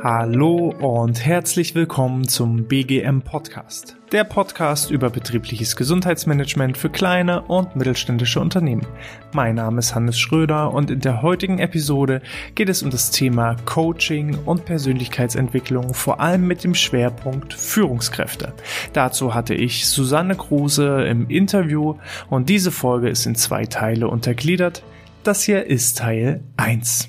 [0.00, 7.74] Hallo und herzlich willkommen zum BGM Podcast, der Podcast über betriebliches Gesundheitsmanagement für kleine und
[7.74, 8.86] mittelständische Unternehmen.
[9.32, 12.22] Mein Name ist Hannes Schröder und in der heutigen Episode
[12.54, 18.52] geht es um das Thema Coaching und Persönlichkeitsentwicklung, vor allem mit dem Schwerpunkt Führungskräfte.
[18.92, 21.96] Dazu hatte ich Susanne Kruse im Interview
[22.30, 24.84] und diese Folge ist in zwei Teile untergliedert.
[25.24, 27.08] Das hier ist Teil 1.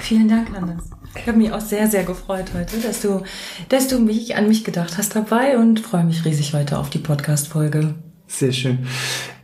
[0.00, 0.90] Vielen Dank, Hannes.
[1.16, 3.22] Ich habe mich auch sehr, sehr gefreut heute, dass du,
[3.68, 6.98] dass du mich an mich gedacht hast dabei und freue mich riesig heute auf die
[6.98, 7.94] Podcast-Folge.
[8.26, 8.86] Sehr schön.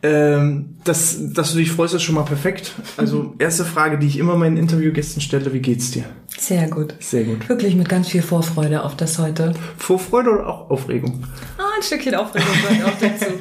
[0.03, 2.73] Ähm, dass, dass du dich freust, ist schon mal perfekt.
[2.97, 6.05] Also erste Frage, die ich immer meinen Interviewgästen stelle, wie geht's dir?
[6.39, 6.95] Sehr gut.
[6.99, 7.49] Sehr gut.
[7.49, 9.55] Wirklich mit ganz viel Vorfreude auf das heute.
[9.77, 11.25] Vorfreude oder auch Aufregung?
[11.59, 13.33] Ah, ein Stückchen Aufregung gehört auch dazu.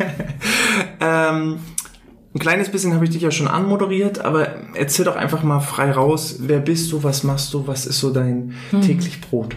[1.00, 1.60] ähm,
[2.34, 5.92] ein kleines bisschen habe ich dich ja schon anmoderiert, aber erzähl doch einfach mal frei
[5.92, 8.82] raus, wer bist du, was machst du, was ist so dein hm.
[8.82, 9.56] täglich Brot?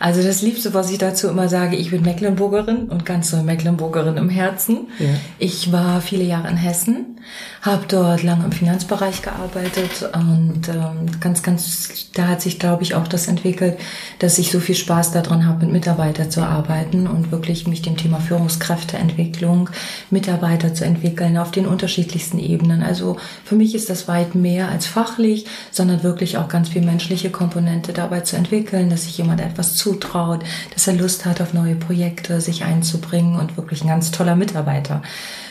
[0.00, 4.16] Also das Liebste, was ich dazu immer sage, ich bin Mecklenburgerin und ganz so Mecklenburgerin
[4.16, 4.86] im Herzen.
[5.00, 5.06] Ja.
[5.40, 7.17] Ich war viele Jahre in Hessen
[7.62, 12.94] habe dort lange im Finanzbereich gearbeitet und ähm, ganz, ganz, da hat sich, glaube ich,
[12.94, 13.78] auch das entwickelt,
[14.20, 17.96] dass ich so viel Spaß daran habe, mit Mitarbeitern zu arbeiten und wirklich mich dem
[17.96, 19.70] Thema Führungskräfteentwicklung,
[20.10, 22.82] Mitarbeiter zu entwickeln auf den unterschiedlichsten Ebenen.
[22.82, 27.30] Also für mich ist das weit mehr als fachlich, sondern wirklich auch ganz viel menschliche
[27.30, 31.74] Komponente dabei zu entwickeln, dass sich jemand etwas zutraut, dass er Lust hat auf neue
[31.74, 35.02] Projekte, sich einzubringen und wirklich ein ganz toller Mitarbeiter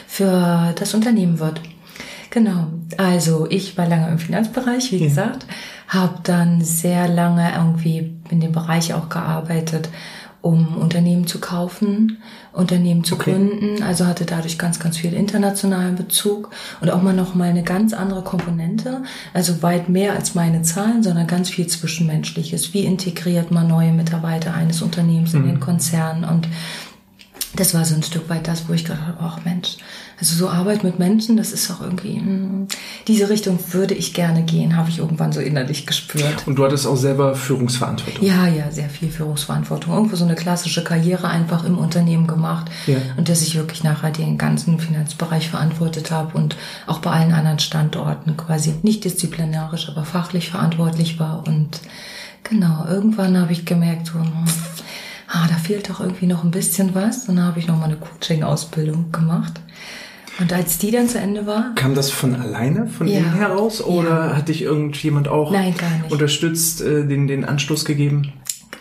[0.08, 1.62] für das Unternehmen wird.
[2.30, 2.68] Genau.
[2.98, 5.08] Also ich war lange im Finanzbereich, wie ja.
[5.08, 5.46] gesagt,
[5.88, 9.90] habe dann sehr lange irgendwie in dem Bereich auch gearbeitet,
[10.42, 12.20] um Unternehmen zu kaufen,
[12.54, 13.32] Unternehmen zu okay.
[13.32, 13.84] gründen.
[13.84, 17.94] Also hatte dadurch ganz, ganz viel internationalen Bezug und auch mal noch mal eine ganz
[17.94, 19.04] andere Komponente.
[19.34, 22.74] Also weit mehr als meine Zahlen, sondern ganz viel Zwischenmenschliches.
[22.74, 25.42] Wie integriert man neue Mitarbeiter eines Unternehmens mhm.
[25.42, 26.48] in den Konzern und
[27.56, 29.78] das war so ein Stück weit das, wo ich gedacht habe, ach Mensch,
[30.20, 32.68] also so Arbeit mit Menschen, das ist auch irgendwie, hm,
[33.08, 36.48] diese Richtung würde ich gerne gehen, habe ich irgendwann so innerlich gespürt.
[36.48, 38.26] Und du hattest auch selber Führungsverantwortung?
[38.26, 39.94] Ja, ja, sehr viel Führungsverantwortung.
[39.94, 42.98] Irgendwo so eine klassische Karriere einfach im Unternehmen gemacht ja.
[43.16, 46.56] und dass ich wirklich nachher den ganzen Finanzbereich verantwortet habe und
[46.88, 51.80] auch bei allen anderen Standorten quasi nicht disziplinarisch, aber fachlich verantwortlich war und
[52.44, 54.46] genau, irgendwann habe ich gemerkt, so, hm,
[55.28, 57.28] ah, da fehlt doch irgendwie noch ein bisschen was.
[57.28, 59.60] Und dann habe ich noch mal eine Coaching-Ausbildung gemacht.
[60.40, 61.74] Und als die dann zu Ende war.
[61.76, 63.20] Kam das von alleine, von ja.
[63.20, 63.84] innen heraus?
[63.84, 64.36] Oder ja.
[64.38, 65.74] hat dich irgendjemand auch Nein,
[66.10, 68.34] unterstützt, äh, den, den Anstoß gegeben?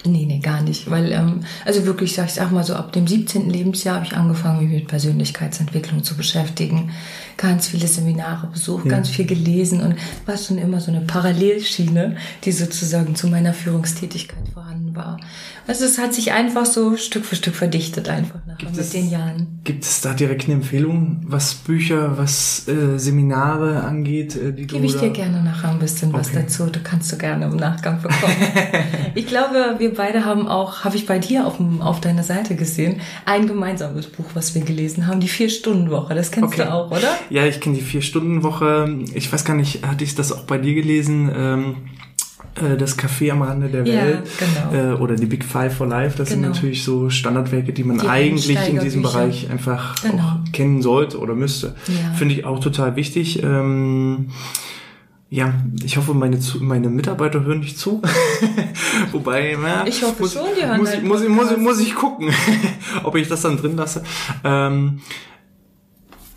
[0.06, 0.91] Nee, nee, gar nicht.
[0.91, 3.50] Weil, ähm, also wirklich, sag ich sag mal so, ab dem 17.
[3.50, 6.91] Lebensjahr habe ich angefangen, mich mit Persönlichkeitsentwicklung zu beschäftigen.
[7.37, 8.93] Ganz viele Seminare besucht, ja.
[8.93, 14.49] ganz viel gelesen und war schon immer so eine Parallelschiene, die sozusagen zu meiner Führungstätigkeit
[14.55, 15.19] vorhanden war.
[15.69, 19.11] Also es hat sich einfach so Stück für Stück verdichtet einfach nachher mit es, den
[19.11, 19.61] Jahren.
[19.65, 24.37] Gibt es da direkt eine Empfehlung, was Bücher, was äh, Seminare angeht?
[24.37, 26.19] Äh, die Gebe ich dir gerne nachher ein bisschen okay.
[26.19, 26.66] was dazu.
[26.66, 28.37] Du kannst du gerne im Nachgang bekommen.
[29.15, 33.01] ich glaube, wir beide haben auch, habe ich bei dir auf, auf deiner Seite gesehen,
[33.25, 36.15] ein gemeinsames Buch, was wir gelesen haben, die Vier-Stunden-Woche.
[36.15, 36.65] Das kennst okay.
[36.65, 37.17] du auch, oder?
[37.31, 38.99] Ja, ich kenne die Vier-Stunden-Woche.
[39.15, 41.31] Ich weiß gar nicht, hatte ich das auch bei dir gelesen?
[41.34, 41.77] Ähm
[42.57, 44.95] äh, das Café am Rande der Welt ja, genau.
[44.95, 46.17] äh, oder die Big Five for Life.
[46.17, 46.43] Das genau.
[46.43, 50.23] sind natürlich so Standardwerke, die man die eigentlich in diesem Bereich einfach genau.
[50.23, 51.75] auch kennen sollte oder müsste.
[51.87, 52.15] Ja.
[52.15, 53.43] Finde ich auch total wichtig.
[53.43, 54.31] Ähm,
[55.29, 58.01] ja, ich hoffe, meine, meine Mitarbeiter hören nicht zu.
[59.13, 62.33] Wobei, ja, ich hoffe muss, schon, die hören muss, ich, muss, muss, muss ich gucken,
[63.03, 64.05] ob ich das dann drin lasse.
[64.45, 65.01] Ähm,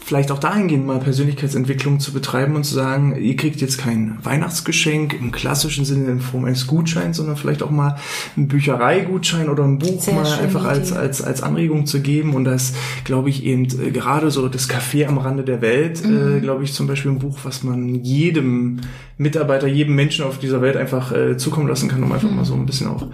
[0.09, 5.14] vielleicht auch dahingehend mal Persönlichkeitsentwicklung zu betreiben und zu sagen, ihr kriegt jetzt kein Weihnachtsgeschenk
[5.14, 7.96] im klassischen Sinne in Form eines Gutscheins, sondern vielleicht auch mal
[8.36, 12.34] einen Büchereigutschein oder ein Buch Sehr mal einfach als, als, als Anregung zu geben.
[12.34, 16.08] Und das, glaube ich, eben äh, gerade so das Café am Rande der Welt, äh,
[16.08, 16.38] mhm.
[16.38, 18.80] äh, glaube ich, zum Beispiel ein Buch, was man jedem
[19.20, 22.38] Mitarbeiter, jedem Menschen auf dieser Welt einfach äh, zukommen lassen kann, um einfach mhm.
[22.38, 23.06] mal so ein bisschen auch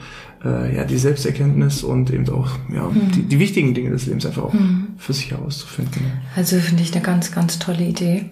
[0.45, 3.12] äh, ja, die Selbsterkenntnis und eben auch ja, mhm.
[3.13, 4.84] die, die wichtigen Dinge des Lebens einfach auch mhm.
[4.97, 6.12] Für sich herauszufinden.
[6.36, 8.31] Also finde ich eine ganz, ganz tolle Idee.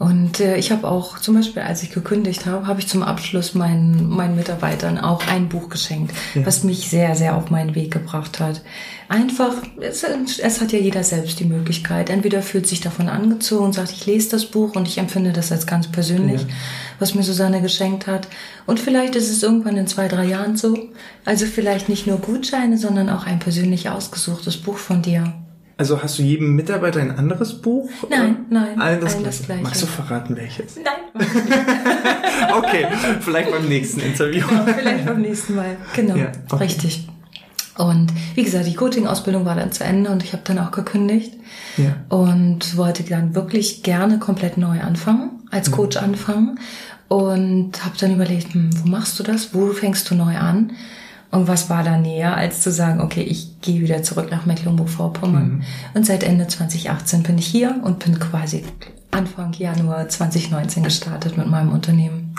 [0.00, 3.54] Und äh, ich habe auch zum Beispiel, als ich gekündigt habe, habe ich zum Abschluss
[3.54, 6.46] meinen, meinen Mitarbeitern auch ein Buch geschenkt, ja.
[6.46, 8.62] was mich sehr, sehr auf meinen Weg gebracht hat.
[9.10, 12.08] Einfach, es, es hat ja jeder selbst die Möglichkeit.
[12.08, 15.52] Entweder fühlt sich davon angezogen und sagt, ich lese das Buch und ich empfinde das
[15.52, 16.48] als ganz persönlich, ja.
[16.98, 18.26] was mir Susanne geschenkt hat.
[18.66, 20.78] Und vielleicht ist es irgendwann in zwei, drei Jahren so.
[21.26, 25.34] Also vielleicht nicht nur Gutscheine, sondern auch ein persönlich ausgesuchtes Buch von dir.
[25.80, 27.88] Also hast du jedem Mitarbeiter ein anderes Buch?
[28.10, 28.78] Nein, nein.
[28.78, 29.62] Allen das, allen das gleiche.
[29.62, 30.76] Magst du verraten, welches?
[30.76, 31.26] Nein.
[32.54, 32.86] okay,
[33.22, 34.46] vielleicht beim nächsten Interview.
[34.46, 35.78] Genau, vielleicht beim nächsten Mal.
[35.96, 36.64] Genau, ja, okay.
[36.64, 37.08] richtig.
[37.78, 41.32] Und wie gesagt, die Coaching-Ausbildung war dann zu Ende und ich habe dann auch gekündigt
[41.78, 41.96] ja.
[42.10, 46.04] und wollte dann wirklich gerne komplett neu anfangen, als Coach mhm.
[46.04, 46.58] anfangen
[47.08, 49.54] und habe dann überlegt, hm, wo machst du das?
[49.54, 50.72] Wo fängst du neu an?
[51.30, 55.48] Und was war da näher, als zu sagen, okay, ich gehe wieder zurück nach Mecklenburg-Vorpommern.
[55.48, 55.62] Mhm.
[55.94, 58.64] Und seit Ende 2018 bin ich hier und bin quasi
[59.12, 62.34] Anfang Januar 2019 gestartet mit meinem Unternehmen.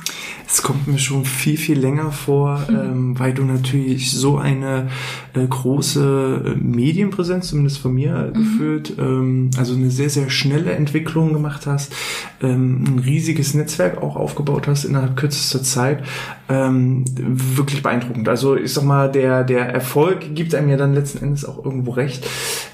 [0.51, 2.75] Es kommt mir schon viel, viel länger vor, mhm.
[2.75, 4.89] ähm, weil du natürlich so eine
[5.33, 8.33] äh, große äh, Medienpräsenz, zumindest von mir mhm.
[8.33, 11.94] gefühlt, ähm, also eine sehr, sehr schnelle Entwicklung gemacht hast,
[12.42, 16.03] ähm, ein riesiges Netzwerk auch aufgebaut hast innerhalb kürzester Zeit.
[16.50, 18.27] Ähm, wirklich beeindruckend.
[18.27, 21.92] Also ich sag mal, der, der Erfolg gibt einem ja dann letzten Endes auch irgendwo
[21.92, 22.27] recht.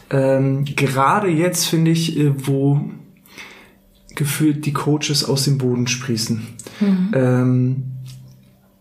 [0.09, 2.81] Ähm, gerade jetzt finde ich, äh, wo
[4.17, 6.41] gefühlt die Coaches aus dem Boden sprießen.
[6.79, 7.11] Mhm.
[7.13, 7.83] Ähm,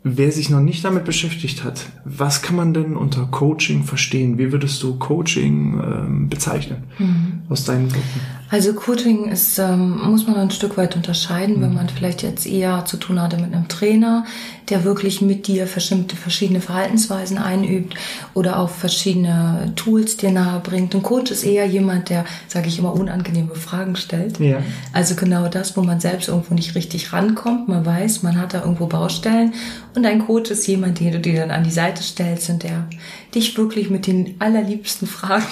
[0.02, 4.38] wer sich noch nicht damit beschäftigt hat, was kann man denn unter Coaching verstehen?
[4.38, 7.42] Wie würdest du Coaching ähm, bezeichnen mhm.
[7.50, 8.20] aus deinen Worten?
[8.48, 11.62] Also Coaching ist, ähm, muss man ein Stück weit unterscheiden, mhm.
[11.62, 14.24] wenn man vielleicht jetzt eher zu tun hatte mit einem Trainer,
[14.68, 17.94] der wirklich mit dir verschiedene, verschiedene Verhaltensweisen einübt
[18.34, 20.94] oder auch verschiedene Tools dir nahe bringt.
[20.94, 24.38] Ein Coach ist eher jemand, der, sage ich immer, unangenehme Fragen stellt.
[24.38, 24.58] Ja.
[24.92, 27.68] Also genau das, wo man selbst irgendwo nicht richtig rankommt.
[27.68, 29.54] Man weiß, man hat da irgendwo Baustellen.
[29.94, 32.88] Und ein Coach ist jemand, den du dir dann an die Seite stellst und der
[33.34, 35.46] dich wirklich mit den allerliebsten Fragen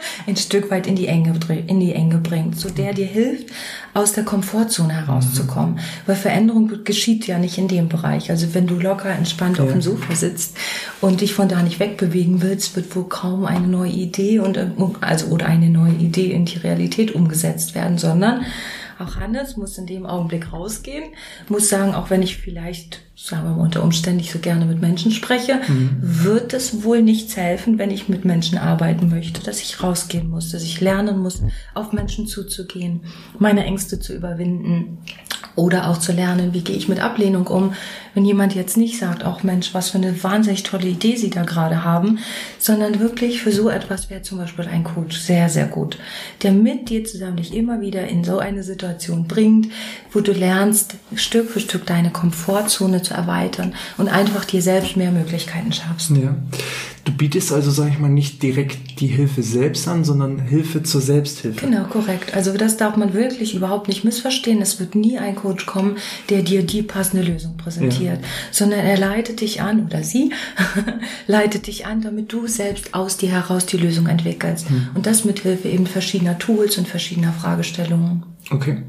[0.26, 1.34] ein Stück weit in die Enge,
[1.66, 3.48] in die Enge bringt, so der dir hilft,
[3.94, 5.74] aus der Komfortzone herauszukommen.
[5.74, 5.80] Mhm.
[6.06, 8.30] Weil Veränderung geschieht ja nicht in dem Bereich.
[8.30, 9.64] Also wenn du locker entspannt ja.
[9.64, 10.56] auf dem Sofa sitzt
[11.00, 14.58] und dich von da nicht wegbewegen willst, wird wohl kaum eine neue Idee und,
[15.00, 18.44] also, oder eine neue Idee in die Realität umgesetzt werden, sondern
[18.98, 21.04] auch Hannes muss in dem Augenblick rausgehen,
[21.48, 24.80] muss sagen, auch wenn ich vielleicht, sagen wir mal, unter Umständen nicht so gerne mit
[24.80, 25.98] Menschen spreche, mhm.
[26.00, 30.50] wird es wohl nichts helfen, wenn ich mit Menschen arbeiten möchte, dass ich rausgehen muss,
[30.50, 31.42] dass ich lernen muss,
[31.74, 33.02] auf Menschen zuzugehen,
[33.38, 34.98] meine Ängste zu überwinden,
[35.56, 37.72] oder auch zu lernen, wie gehe ich mit Ablehnung um,
[38.16, 41.42] wenn jemand jetzt nicht sagt, auch Mensch, was für eine wahnsinnig tolle Idee Sie da
[41.42, 42.18] gerade haben,
[42.58, 45.98] sondern wirklich für so etwas wäre zum Beispiel ein Coach sehr, sehr gut,
[46.42, 49.68] der mit dir zusammen dich immer wieder in so eine Situation bringt,
[50.12, 55.12] wo du lernst, Stück für Stück deine Komfortzone zu erweitern und einfach dir selbst mehr
[55.12, 56.10] Möglichkeiten schaffst.
[56.12, 56.34] Ja.
[57.06, 61.00] Du bietest also, sag ich mal, nicht direkt die Hilfe selbst an, sondern Hilfe zur
[61.00, 61.64] Selbsthilfe.
[61.64, 62.34] Genau, korrekt.
[62.34, 64.60] Also das darf man wirklich überhaupt nicht missverstehen.
[64.60, 65.98] Es wird nie ein Coach kommen,
[66.30, 68.05] der dir die passende Lösung präsentiert, ja.
[68.50, 70.32] Sondern er leitet dich an oder sie
[71.26, 74.68] leitet dich an, damit du selbst aus dir heraus die Lösung entwickelst.
[74.68, 74.88] Hm.
[74.94, 78.24] Und das mit Hilfe eben verschiedener Tools und verschiedener Fragestellungen.
[78.50, 78.82] Okay.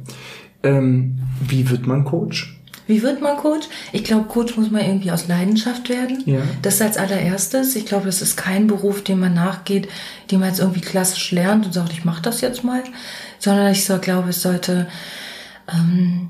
[0.64, 2.58] Ähm, wie wird man Coach?
[2.88, 3.68] Wie wird man Coach?
[3.92, 6.24] Ich glaube, Coach muss man irgendwie aus Leidenschaft werden.
[6.26, 6.40] Ja.
[6.62, 7.76] Das als allererstes.
[7.76, 9.90] Ich glaube, das ist kein Beruf, den man nachgeht,
[10.32, 12.84] den man jetzt irgendwie klassisch lernt und sagt, ich mache das jetzt mal.
[13.40, 14.88] Sondern ich so, glaube, es sollte
[15.72, 16.30] ähm,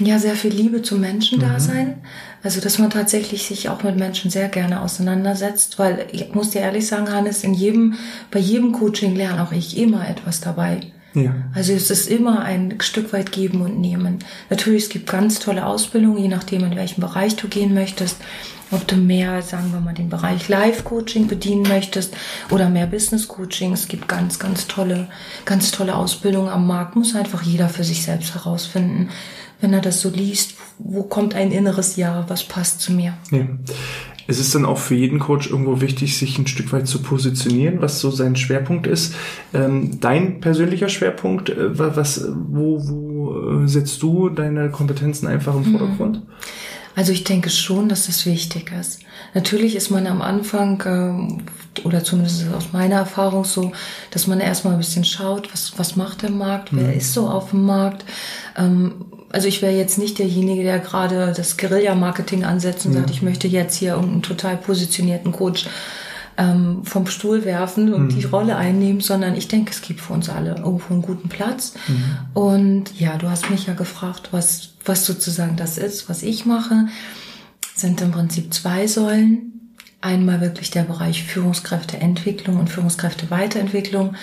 [0.00, 1.42] ja sehr viel Liebe zu Menschen mhm.
[1.42, 1.98] da sein.
[2.42, 6.60] Also, dass man tatsächlich sich auch mit Menschen sehr gerne auseinandersetzt, weil ich muss dir
[6.60, 7.94] ehrlich sagen, Hannes, in jedem,
[8.30, 10.80] bei jedem Coaching lerne auch ich immer etwas dabei.
[11.14, 11.34] Ja.
[11.54, 14.18] Also es ist immer ein Stück weit geben und nehmen.
[14.50, 18.18] Natürlich, es gibt ganz tolle Ausbildungen, je nachdem, in welchem Bereich du gehen möchtest.
[18.70, 22.14] Ob du mehr, sagen wir mal, den Bereich Live-Coaching bedienen möchtest
[22.50, 23.72] oder mehr Business-Coaching.
[23.72, 25.08] Es gibt ganz, ganz tolle,
[25.46, 26.94] ganz tolle Ausbildungen am Markt.
[26.94, 29.08] Muss einfach jeder für sich selbst herausfinden,
[29.60, 33.14] wenn er das so liest, wo kommt ein inneres Ja, was passt zu mir.
[33.30, 33.46] Ja
[34.28, 37.80] es ist dann auch für jeden Coach irgendwo wichtig, sich ein Stück weit zu positionieren,
[37.80, 39.14] was so sein Schwerpunkt ist.
[39.54, 45.62] Ähm, dein persönlicher Schwerpunkt, äh, was, wo, wo äh, setzt du deine Kompetenzen einfach im
[45.62, 45.78] mhm.
[45.78, 46.22] Vordergrund?
[46.94, 49.00] Also ich denke schon, dass das wichtig ist.
[49.32, 51.42] Natürlich ist man am Anfang, ähm,
[51.84, 53.72] oder zumindest aus meiner Erfahrung so,
[54.10, 56.98] dass man erstmal ein bisschen schaut, was, was macht der Markt, wer mhm.
[56.98, 58.04] ist so auf dem Markt,
[58.58, 63.00] ähm, also ich wäre jetzt nicht derjenige, der gerade das Guerilla-Marketing ansetzt und ja.
[63.00, 65.66] sagt, ich möchte jetzt hier irgendeinen total positionierten Coach
[66.38, 68.08] ähm, vom Stuhl werfen und mhm.
[68.20, 71.74] die Rolle einnehmen, sondern ich denke, es gibt für uns alle irgendwo einen guten Platz.
[71.88, 72.40] Mhm.
[72.40, 76.86] Und ja, du hast mich ja gefragt, was, was sozusagen das ist, was ich mache.
[77.74, 79.74] Sind im Prinzip zwei Säulen.
[80.00, 84.14] Einmal wirklich der Bereich Führungskräfteentwicklung und Führungskräfteweiterentwicklung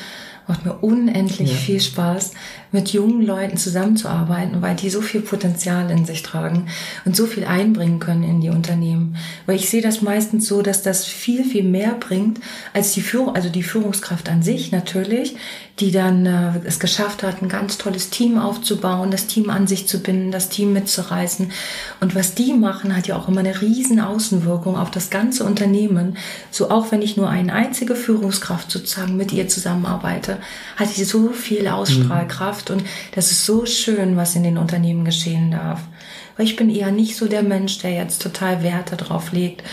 [0.48, 1.58] Macht mir unendlich ja.
[1.58, 2.32] viel Spaß,
[2.76, 6.68] mit jungen Leuten zusammenzuarbeiten, weil die so viel Potenzial in sich tragen
[7.06, 9.16] und so viel einbringen können in die Unternehmen.
[9.46, 12.40] Weil ich sehe das meistens so, dass das viel, viel mehr bringt
[12.74, 15.38] als die Führung, also die Führungskraft an sich natürlich,
[15.80, 19.88] die dann äh, es geschafft hat, ein ganz tolles Team aufzubauen, das Team an sich
[19.88, 21.52] zu binden, das Team mitzureißen.
[22.00, 26.18] Und was die machen, hat ja auch immer eine riesen Außenwirkung auf das ganze Unternehmen.
[26.50, 30.35] So auch wenn ich nur eine einzige Führungskraft sozusagen mit ihr zusammenarbeite,
[30.76, 32.78] hat sie so viel Ausstrahlkraft mhm.
[32.78, 35.82] und das ist so schön, was in den Unternehmen geschehen darf.
[36.38, 39.64] Weil ich bin eher nicht so der Mensch, der jetzt total Werte drauf legt,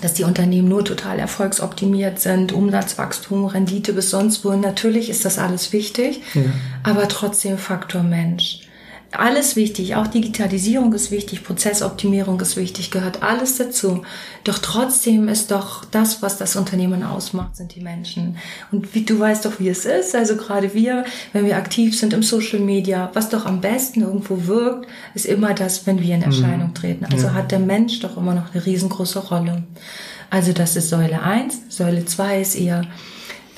[0.00, 4.50] dass die Unternehmen nur total erfolgsoptimiert sind, Umsatzwachstum, Rendite bis sonst wo.
[4.52, 6.42] Natürlich ist das alles wichtig, ja.
[6.82, 8.67] aber trotzdem Faktor Mensch
[9.12, 14.02] alles wichtig, auch Digitalisierung ist wichtig, Prozessoptimierung ist wichtig, gehört alles dazu.
[14.44, 18.36] Doch trotzdem ist doch das, was das Unternehmen ausmacht, sind die Menschen.
[18.70, 20.14] Und wie du weißt doch, wie es ist.
[20.14, 24.46] Also gerade wir, wenn wir aktiv sind im Social Media, was doch am besten irgendwo
[24.46, 26.74] wirkt, ist immer das, wenn wir in Erscheinung mhm.
[26.74, 27.06] treten.
[27.06, 27.34] Also ja.
[27.34, 29.64] hat der Mensch doch immer noch eine riesengroße Rolle.
[30.28, 31.62] Also das ist Säule 1.
[31.70, 32.82] Säule 2 ist eher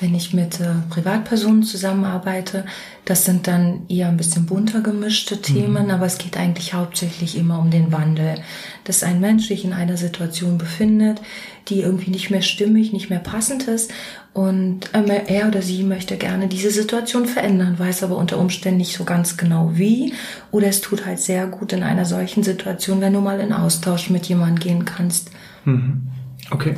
[0.01, 2.65] wenn ich mit äh, Privatpersonen zusammenarbeite,
[3.05, 5.91] das sind dann eher ein bisschen bunter gemischte Themen, mhm.
[5.91, 8.35] aber es geht eigentlich hauptsächlich immer um den Wandel,
[8.83, 11.21] dass ein Mensch sich in einer Situation befindet,
[11.67, 13.91] die irgendwie nicht mehr stimmig, nicht mehr passend ist
[14.33, 19.03] und er oder sie möchte gerne diese Situation verändern, weiß aber unter Umständen nicht so
[19.03, 20.13] ganz genau wie
[20.49, 24.09] oder es tut halt sehr gut in einer solchen Situation, wenn du mal in Austausch
[24.09, 25.29] mit jemandem gehen kannst.
[25.65, 26.07] Mhm.
[26.49, 26.75] Okay.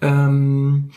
[0.00, 0.90] Ähm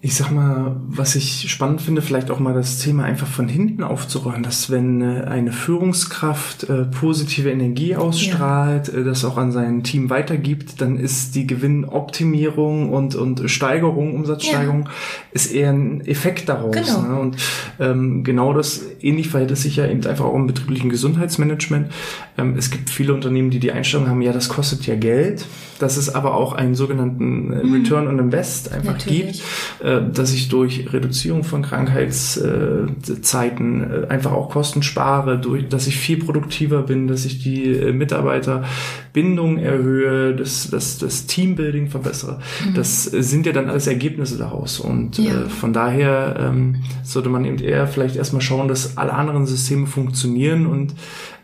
[0.00, 3.82] ich sag mal, was ich spannend finde, vielleicht auch mal das Thema einfach von hinten
[3.82, 9.00] aufzurollen, dass wenn äh, eine Führungskraft äh, positive Energie ausstrahlt, ja.
[9.00, 14.84] äh, das auch an sein Team weitergibt, dann ist die Gewinnoptimierung und, und Steigerung, Umsatzsteigerung,
[14.84, 14.90] ja.
[15.32, 16.76] ist eher ein Effekt daraus.
[16.76, 17.02] Genau.
[17.02, 17.18] Ne?
[17.18, 17.36] Und
[17.80, 21.90] ähm, genau das, ähnlich verhält es sich ja eben einfach auch im betrieblichen Gesundheitsmanagement.
[22.36, 25.44] Ähm, es gibt viele Unternehmen, die die Einstellung haben, ja, das kostet ja Geld,
[25.80, 27.72] dass es aber auch einen sogenannten mhm.
[27.72, 29.42] Return on Invest einfach Natürlich.
[29.42, 35.96] gibt dass ich durch Reduzierung von Krankheitszeiten äh, einfach auch Kosten spare, durch, dass ich
[35.96, 42.40] viel produktiver bin, dass ich die äh, Mitarbeiterbindung erhöhe, dass das, das Teambuilding verbessere.
[42.66, 42.74] Mhm.
[42.74, 44.80] Das sind ja dann alles Ergebnisse daraus.
[44.80, 45.32] Und ja.
[45.32, 49.86] äh, von daher ähm, sollte man eben eher vielleicht erstmal schauen, dass alle anderen Systeme
[49.86, 50.94] funktionieren und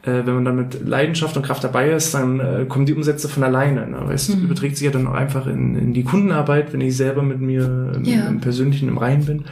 [0.04, 3.28] äh, wenn man dann mit Leidenschaft und Kraft dabei ist, dann äh, kommen die Umsätze
[3.28, 3.86] von alleine.
[3.86, 4.12] Ne?
[4.12, 4.44] Es mhm.
[4.44, 7.92] überträgt sich ja dann auch einfach in, in die Kundenarbeit, wenn ich selber mit mir
[7.94, 8.26] im, ja.
[8.26, 9.44] im Persönlichen im Reinen bin,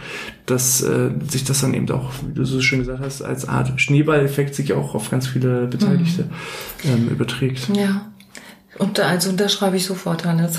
[0.44, 3.80] dass äh, sich das dann eben auch, wie du so schön gesagt hast, als Art
[3.80, 6.24] Schneeballeffekt sich auch auf ganz viele Beteiligte
[6.84, 6.90] mhm.
[6.90, 7.68] ähm, überträgt.
[7.74, 8.12] Ja.
[8.78, 10.58] Und also da schreibe ich sofort, Hannes.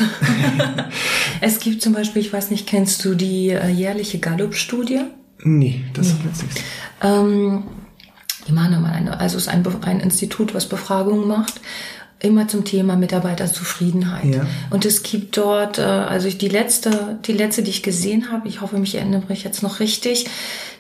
[1.42, 5.02] es gibt zum Beispiel, ich weiß nicht, kennst du die äh, jährliche Gallup-Studie?
[5.44, 6.14] Nee, das nee.
[6.32, 6.62] ist nichts.
[7.02, 7.64] Ähm,
[8.48, 11.62] die machen immer eine, also es ist ein, ein Institut, was Befragungen macht
[12.24, 14.36] immer zum Thema Mitarbeiterzufriedenheit.
[14.36, 14.46] Ja.
[14.70, 18.62] Und es gibt dort, äh, also die letzte, die letzte, die ich gesehen habe, ich
[18.62, 20.28] hoffe, mich erinnere mich jetzt noch richtig,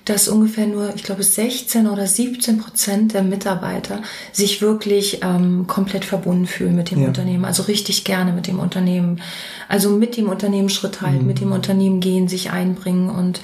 [0.06, 4.02] dass ungefähr nur, ich glaube, 16 oder 17 Prozent der Mitarbeiter
[4.32, 7.10] sich wirklich ähm, komplett verbunden fühlen mit dem ja.
[7.10, 9.22] Unternehmen, also richtig gerne mit dem Unternehmen,
[9.68, 11.28] also mit dem Unternehmen Schritt halten, mhm.
[11.28, 13.42] mit dem Unternehmen gehen, sich einbringen und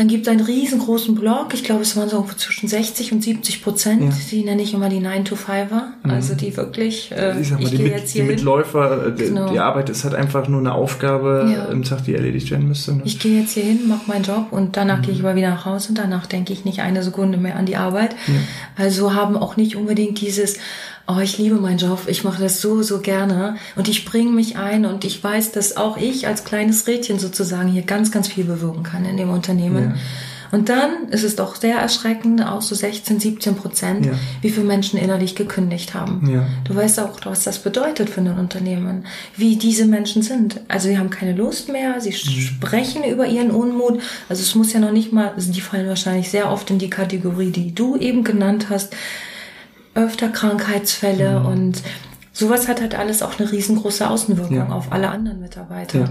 [0.00, 3.62] dann gibt es einen riesengroßen Blog, ich glaube, es waren so zwischen 60 und 70
[3.62, 4.10] Prozent, ja.
[4.30, 6.10] die nenne ich immer die 9-to-5er, mhm.
[6.10, 9.10] also die wirklich, äh, ich, sag mal, ich die, mit, jetzt hier die Mitläufer, äh,
[9.12, 9.52] genau.
[9.52, 11.66] die Arbeit ist halt einfach nur eine Aufgabe ja.
[11.66, 12.94] im Tag, die erledigt werden müsste.
[12.94, 13.02] Ne?
[13.04, 15.02] Ich gehe jetzt hier hin, mache meinen Job und danach mhm.
[15.02, 17.66] gehe ich aber wieder nach Hause und danach denke ich nicht eine Sekunde mehr an
[17.66, 18.16] die Arbeit.
[18.26, 18.82] Ja.
[18.82, 20.56] Also haben auch nicht unbedingt dieses,
[21.10, 24.56] oh, ich liebe meinen Job, ich mache das so, so gerne und ich bringe mich
[24.56, 28.44] ein und ich weiß, dass auch ich als kleines Rädchen sozusagen hier ganz, ganz viel
[28.44, 29.94] bewirken kann in dem Unternehmen.
[29.94, 30.00] Ja.
[30.52, 34.12] Und dann ist es doch sehr erschreckend, auch so 16, 17 Prozent, ja.
[34.42, 36.28] wie viele Menschen innerlich gekündigt haben.
[36.28, 36.44] Ja.
[36.64, 40.60] Du weißt auch, was das bedeutet für ein Unternehmen, wie diese Menschen sind.
[40.66, 42.40] Also sie haben keine Lust mehr, sie mhm.
[42.40, 44.00] sprechen über ihren Unmut.
[44.28, 46.90] Also es muss ja noch nicht mal, also die fallen wahrscheinlich sehr oft in die
[46.90, 48.94] Kategorie, die du eben genannt hast
[49.94, 51.46] öfter Krankheitsfälle mhm.
[51.46, 51.82] und
[52.32, 54.68] sowas hat halt alles auch eine riesengroße Außenwirkung ja.
[54.68, 55.98] auf alle anderen Mitarbeiter.
[55.98, 56.10] Ja.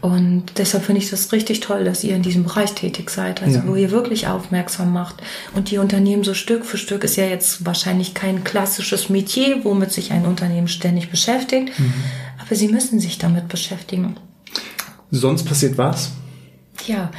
[0.00, 3.58] Und deshalb finde ich das richtig toll, dass ihr in diesem Bereich tätig seid, also
[3.58, 3.66] ja.
[3.66, 5.22] wo ihr wirklich aufmerksam macht.
[5.54, 9.92] Und die Unternehmen so Stück für Stück ist ja jetzt wahrscheinlich kein klassisches Metier, womit
[9.92, 11.94] sich ein Unternehmen ständig beschäftigt, mhm.
[12.44, 14.16] aber sie müssen sich damit beschäftigen.
[15.10, 16.10] Sonst passiert was?
[16.86, 17.10] Ja,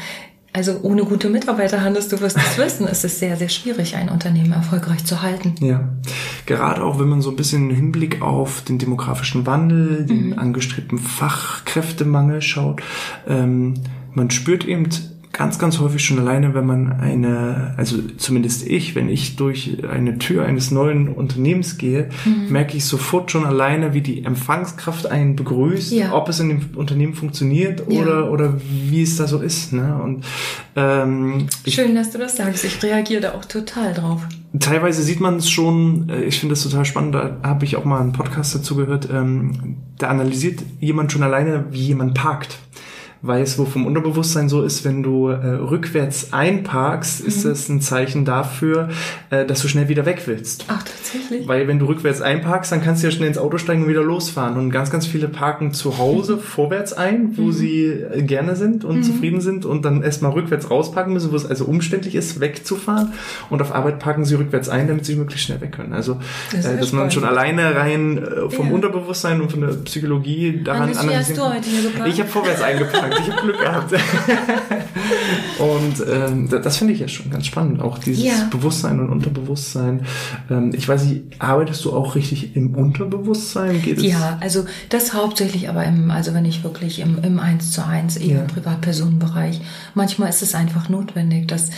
[0.53, 2.87] also ohne gute Mitarbeiter handelst du wirst es wissen.
[2.87, 5.55] Es ist sehr, sehr schwierig, ein Unternehmen erfolgreich zu halten.
[5.59, 5.89] Ja,
[6.45, 10.39] gerade auch wenn man so ein bisschen im Hinblick auf den demografischen Wandel, den mhm.
[10.39, 12.81] angestrebten Fachkräftemangel schaut.
[13.27, 13.73] Ähm,
[14.13, 14.89] man spürt eben
[15.33, 20.19] ganz, ganz häufig schon alleine, wenn man eine, also zumindest ich, wenn ich durch eine
[20.19, 22.51] Tür eines neuen Unternehmens gehe, mhm.
[22.51, 26.13] merke ich sofort schon alleine, wie die Empfangskraft einen begrüßt, ja.
[26.13, 28.01] ob es in dem Unternehmen funktioniert ja.
[28.03, 29.73] oder, oder wie es da so ist.
[29.73, 29.99] Ne?
[30.01, 30.23] Und,
[30.75, 32.63] ähm, Schön, dass du das sagst.
[32.63, 34.21] Ich reagiere da auch total drauf.
[34.59, 37.85] Teilweise sieht man es schon, äh, ich finde das total spannend, da habe ich auch
[37.85, 42.59] mal einen Podcast dazu gehört, ähm, da analysiert jemand schon alleine, wie jemand parkt
[43.23, 47.27] weiß, wo vom Unterbewusstsein so ist, wenn du äh, rückwärts einparkst, mhm.
[47.27, 48.89] ist das ein Zeichen dafür,
[49.29, 50.65] äh, dass du schnell wieder weg willst.
[50.67, 51.47] Ach, tatsächlich?
[51.47, 54.03] Weil wenn du rückwärts einparkst, dann kannst du ja schnell ins Auto steigen und wieder
[54.03, 54.57] losfahren.
[54.57, 56.39] Und ganz, ganz viele parken zu Hause mhm.
[56.41, 57.51] vorwärts ein, wo mhm.
[57.53, 59.03] sie äh, gerne sind und mhm.
[59.03, 63.13] zufrieden sind und dann erstmal rückwärts rausparken müssen, wo es also umständlich ist, wegzufahren.
[63.49, 65.93] Und auf Arbeit parken sie rückwärts ein, damit sie möglichst schnell weg können.
[65.93, 66.19] Also,
[66.51, 68.73] das äh, dass man schon alleine rein äh, vom ja.
[68.73, 71.19] Unterbewusstsein und von der Psychologie daran analysieren kann.
[71.19, 72.13] Hast du heute hier geparkt?
[72.13, 73.27] Ich habe vorwärts eingeparkt gesagt.
[73.27, 73.93] Ich habe Glück gehabt.
[75.59, 77.81] und ähm, das finde ich ja schon ganz spannend.
[77.81, 78.47] Auch dieses ja.
[78.51, 80.05] Bewusstsein und Unterbewusstsein.
[80.49, 83.81] Ähm, ich weiß nicht, arbeitest du auch richtig im Unterbewusstsein?
[83.81, 87.85] Geht ja, also das hauptsächlich aber im, also wenn ich wirklich im, im 1 zu
[87.85, 88.41] 1 eher ja.
[88.41, 89.61] im Privatpersonenbereich.
[89.93, 91.69] Manchmal ist es einfach notwendig, dass,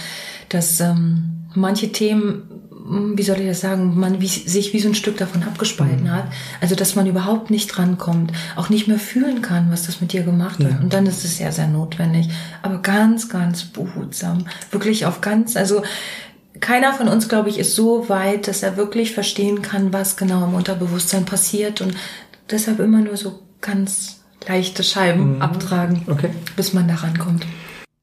[0.49, 2.43] dass ähm, manche Themen
[2.87, 6.11] wie soll ich das sagen, man wie, sich wie so ein Stück davon abgespalten mhm.
[6.11, 6.25] hat.
[6.61, 10.21] Also, dass man überhaupt nicht drankommt, auch nicht mehr fühlen kann, was das mit dir
[10.21, 10.71] gemacht hat.
[10.71, 10.79] Ja.
[10.79, 12.29] Und dann ist es sehr, sehr notwendig.
[12.61, 14.45] Aber ganz, ganz behutsam.
[14.71, 15.81] Wirklich auf ganz, also,
[16.59, 20.45] keiner von uns, glaube ich, ist so weit, dass er wirklich verstehen kann, was genau
[20.45, 21.95] im Unterbewusstsein passiert und
[22.49, 25.41] deshalb immer nur so ganz leichte Scheiben mhm.
[25.41, 26.29] abtragen, okay.
[26.55, 27.45] bis man da rankommt.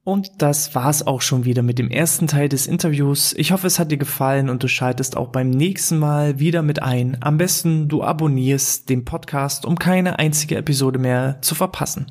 [0.05, 3.35] Und das war's auch schon wieder mit dem ersten Teil des Interviews.
[3.39, 6.83] Ich hoffe, es hat dir gefallen und du schaltest auch beim nächsten Mal wieder mit
[6.83, 7.19] ein.
[7.21, 12.07] Am besten du abonnierst den Podcast, um keine einzige Episode mehr zu verpassen.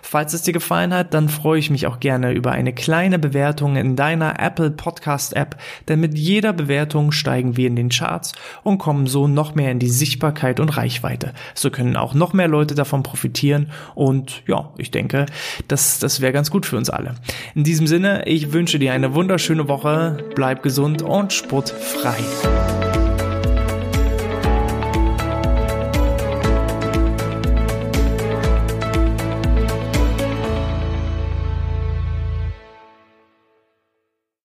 [0.00, 3.76] Falls es dir gefallen hat, dann freue ich mich auch gerne über eine kleine Bewertung
[3.76, 5.58] in deiner Apple Podcast App,
[5.88, 8.32] denn mit jeder Bewertung steigen wir in den Charts
[8.62, 11.34] und kommen so noch mehr in die Sichtbarkeit und Reichweite.
[11.52, 15.26] So können auch noch mehr Leute davon profitieren und ja, ich denke,
[15.68, 17.16] das, das wäre ganz gut für uns alle.
[17.54, 22.83] In diesem Sinne, ich wünsche dir eine wunderschöne Woche, bleib gesund und sportfrei.